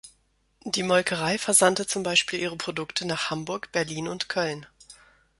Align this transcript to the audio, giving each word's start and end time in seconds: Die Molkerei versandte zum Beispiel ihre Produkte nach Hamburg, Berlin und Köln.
Die 0.63 0.81
Molkerei 0.81 1.37
versandte 1.37 1.85
zum 1.85 2.01
Beispiel 2.01 2.39
ihre 2.39 2.55
Produkte 2.57 3.05
nach 3.05 3.29
Hamburg, 3.29 3.71
Berlin 3.71 4.07
und 4.07 4.29
Köln. 4.29 4.65